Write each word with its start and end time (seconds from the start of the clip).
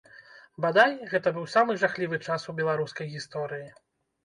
Бадай, 0.63 0.95
гэта 1.11 1.33
быў 1.35 1.45
самы 1.57 1.77
жахлівы 1.83 2.21
час 2.25 2.49
у 2.49 2.57
беларускай 2.63 3.13
гісторыі. 3.15 3.67